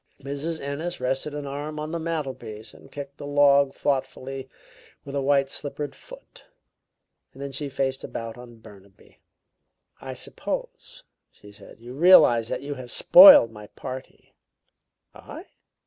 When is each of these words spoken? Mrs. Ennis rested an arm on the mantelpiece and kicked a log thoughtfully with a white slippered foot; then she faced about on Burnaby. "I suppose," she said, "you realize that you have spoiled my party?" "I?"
Mrs. 0.19 0.59
Ennis 0.59 0.99
rested 0.99 1.35
an 1.35 1.45
arm 1.45 1.79
on 1.79 1.91
the 1.91 1.99
mantelpiece 1.99 2.73
and 2.73 2.91
kicked 2.91 3.21
a 3.21 3.25
log 3.25 3.71
thoughtfully 3.71 4.49
with 5.05 5.13
a 5.13 5.21
white 5.21 5.47
slippered 5.47 5.95
foot; 5.95 6.47
then 7.35 7.51
she 7.51 7.69
faced 7.69 8.03
about 8.03 8.35
on 8.35 8.55
Burnaby. 8.57 9.19
"I 10.01 10.15
suppose," 10.15 11.03
she 11.31 11.51
said, 11.51 11.79
"you 11.79 11.93
realize 11.93 12.47
that 12.49 12.63
you 12.63 12.73
have 12.73 12.89
spoiled 12.91 13.51
my 13.51 13.67
party?" 13.67 14.33
"I?" 15.13 15.45